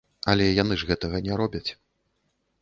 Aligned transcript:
Але 0.31 0.47
яны 0.61 0.77
ж 0.83 0.87
гэтага 0.91 1.21
не 1.27 1.37
робяць. 1.43 1.71